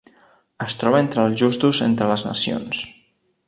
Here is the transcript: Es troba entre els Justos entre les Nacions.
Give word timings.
Es 0.65 0.77
troba 0.83 1.01
entre 1.03 1.21
els 1.31 1.39
Justos 1.43 1.83
entre 1.91 2.11
les 2.13 2.27
Nacions. 2.31 2.85